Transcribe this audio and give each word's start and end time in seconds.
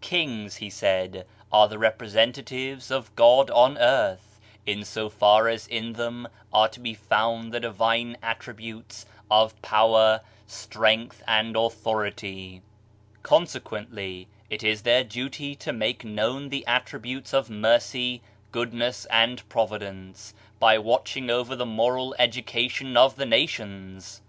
Kings, 0.00 0.56
he 0.56 0.68
said, 0.68 1.24
are 1.52 1.68
the 1.68 1.78
re 1.78 1.90
presentatives 1.92 2.90
of 2.90 3.14
God 3.14 3.52
on 3.52 3.78
earth, 3.78 4.40
in 4.66 4.84
so 4.84 5.08
far 5.08 5.48
as 5.48 5.68
in 5.68 5.92
them 5.92 6.26
are 6.52 6.68
to 6.70 6.80
be 6.80 6.92
found 6.92 7.52
the 7.52 7.60
divine 7.60 8.16
attributes 8.20 9.06
of 9.30 9.62
power, 9.62 10.22
strength 10.44 11.22
and 11.28 11.54
authority: 11.54 12.62
consequently 13.22 14.26
it 14.50 14.64
is 14.64 14.82
their 14.82 15.04
duty 15.04 15.50
I 15.52 15.52
ADRIANOPLE 15.52 15.64
77 15.64 15.74
to 15.78 15.78
make 15.78 16.04
known 16.04 16.48
the 16.48 16.66
attributes 16.66 17.32
of 17.32 17.48
mercy, 17.48 18.22
goodness 18.50 19.04
and 19.08 19.38
of 19.38 19.48
providence, 19.48 20.34
by 20.58 20.78
watching 20.78 21.30
over 21.30 21.54
the 21.54 21.64
moral 21.64 22.12
education 22.18 22.96
of 22.96 23.14
the 23.14 23.24
nations 23.26 24.20